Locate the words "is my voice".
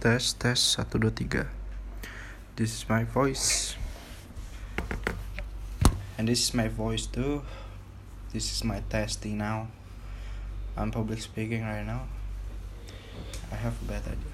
2.74-3.76, 6.48-7.06